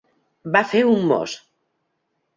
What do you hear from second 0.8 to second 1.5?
un mos.